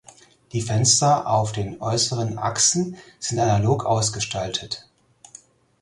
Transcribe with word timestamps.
Die 0.51 0.63
Fenster 0.63 1.27
auf 1.27 1.51
den 1.51 1.79
äußeren 1.79 2.39
Achsen 2.39 2.97
sind 3.19 3.37
analog 3.37 3.85
ausgestaltet. 3.85 4.87